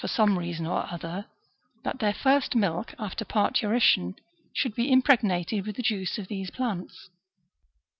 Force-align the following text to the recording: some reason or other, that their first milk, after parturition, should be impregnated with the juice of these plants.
some 0.07 0.39
reason 0.39 0.65
or 0.65 0.91
other, 0.91 1.27
that 1.83 1.99
their 1.99 2.11
first 2.11 2.55
milk, 2.55 2.95
after 2.97 3.23
parturition, 3.23 4.15
should 4.51 4.73
be 4.73 4.91
impregnated 4.91 5.63
with 5.63 5.75
the 5.75 5.83
juice 5.83 6.17
of 6.17 6.27
these 6.27 6.49
plants. 6.49 7.11